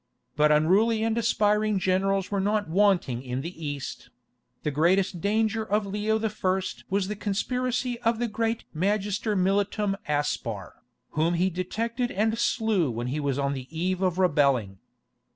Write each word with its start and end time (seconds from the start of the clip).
But 0.35 0.51
unruly 0.51 1.03
and 1.03 1.15
aspiring 1.15 1.77
generals 1.77 2.31
were 2.31 2.39
not 2.39 2.67
wanting 2.67 3.21
in 3.21 3.41
the 3.41 3.63
East; 3.63 4.09
the 4.63 4.71
greatest 4.71 5.21
danger 5.21 5.63
of 5.63 5.85
Leo 5.85 6.19
I. 6.19 6.61
was 6.89 7.07
the 7.07 7.15
conspiracy 7.15 7.99
of 7.99 8.17
the 8.17 8.27
great 8.27 8.63
Magister 8.73 9.35
militum 9.35 9.95
Aspar, 10.07 10.81
whom 11.11 11.35
he 11.35 11.51
detected 11.51 12.09
and 12.09 12.35
slew 12.39 12.89
when 12.89 13.09
he 13.13 13.19
was 13.19 13.37
on 13.37 13.53
the 13.53 13.67
eve 13.69 14.01
of 14.01 14.17
rebelling. 14.17 14.79